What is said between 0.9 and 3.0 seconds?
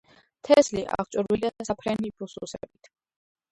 „აღჭურვილია“ საფრენი ბუსუსებით.